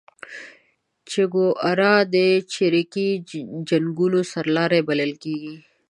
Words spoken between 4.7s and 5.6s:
بللل کیږي